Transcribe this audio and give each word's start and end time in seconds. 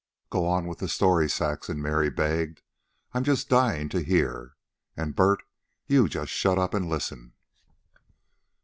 "Go 0.31 0.47
on 0.47 0.65
with 0.65 0.79
the 0.79 0.89
story, 0.89 1.29
Saxon," 1.29 1.79
Mary 1.79 2.09
begged. 2.09 2.63
"I'm 3.13 3.23
just 3.23 3.49
dyin' 3.49 3.87
to 3.89 4.01
hear. 4.01 4.55
And 4.97 5.15
Bert, 5.15 5.43
you 5.85 6.09
just 6.09 6.31
shut 6.31 6.57
up 6.57 6.73
and 6.73 6.89
listen." 6.89 7.33